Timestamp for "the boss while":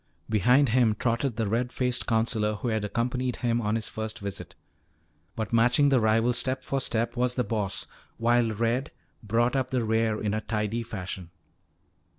7.35-8.49